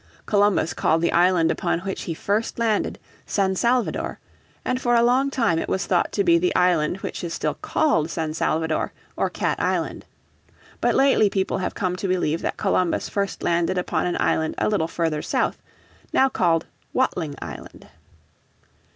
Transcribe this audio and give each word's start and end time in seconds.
Columbus 0.25 0.73
called 0.73 1.03
the 1.03 1.11
island 1.11 1.51
upon 1.51 1.81
which 1.81 2.05
he 2.05 2.15
first 2.15 2.57
landed 2.57 2.97
San 3.27 3.55
Salvador, 3.55 4.17
and 4.65 4.81
for 4.81 4.95
a 4.95 5.03
long 5.03 5.29
time 5.29 5.59
it 5.59 5.69
was 5.69 5.85
thought 5.85 6.11
to 6.13 6.23
be 6.23 6.39
the 6.39 6.55
island 6.55 6.97
which 7.03 7.23
is 7.23 7.35
still 7.35 7.53
called 7.53 8.09
San 8.09 8.33
Salvador 8.33 8.93
or 9.15 9.29
Cat 9.29 9.59
Island. 9.59 10.05
But 10.81 10.95
lately 10.95 11.29
people 11.29 11.59
have 11.59 11.75
come 11.75 11.95
to 11.97 12.07
believe 12.07 12.41
that 12.41 12.57
Columbus 12.57 13.09
first 13.09 13.43
landed 13.43 13.77
upon 13.77 14.07
an 14.07 14.17
island 14.19 14.55
a 14.57 14.69
little 14.69 14.87
further 14.87 15.21
south, 15.21 15.61
now 16.11 16.29
called, 16.29 16.65
Watling 16.93 17.35
Island. 17.39 17.87